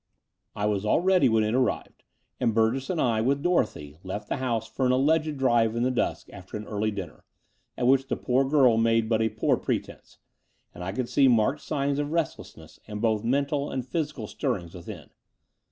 •••«•••I 0.67 0.67
was 0.67 0.83
all 0.83 0.99
ready 1.01 1.29
when 1.29 1.43
it 1.43 1.53
arrived; 1.53 2.01
and 2.39 2.55
Btirgess 2.55 2.89
and 2.89 2.99
I, 2.99 3.21
with 3.21 3.43
Dorothy, 3.43 3.97
left 4.01 4.29
the 4.29 4.37
house 4.37 4.67
for 4.67 4.83
an 4.87 4.91
alleged 4.91 5.37
drive 5.37 5.75
in 5.75 5.83
the 5.83 5.91
dusk 5.91 6.27
after 6.33 6.57
an 6.57 6.65
early 6.65 6.89
dinner, 6.89 7.23
at 7.77 7.85
which 7.85 8.07
the 8.07 8.15
poor 8.17 8.43
girl 8.43 8.77
made 8.77 9.07
but 9.07 9.21
a 9.21 9.29
poor 9.29 9.57
pretence: 9.57 10.17
and 10.73 10.83
I 10.83 10.91
could 10.91 11.07
see 11.07 11.27
marked 11.27 11.61
signs 11.61 11.99
of 11.99 12.11
restlessness 12.13 12.79
and 12.87 12.99
both 12.99 13.23
mental 13.23 13.69
and 13.69 13.85
physical 13.85 14.25
stirrings 14.25 14.73
within. 14.73 15.11